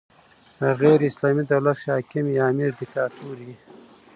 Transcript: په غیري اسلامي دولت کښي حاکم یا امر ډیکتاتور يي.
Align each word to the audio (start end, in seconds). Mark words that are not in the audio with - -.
په 0.57 0.67
غیري 0.81 1.05
اسلامي 1.09 1.43
دولت 1.51 1.77
کښي 1.79 1.89
حاکم 1.95 2.25
یا 2.37 2.43
امر 2.51 2.71
ډیکتاتور 2.79 3.37
يي. 3.47 3.55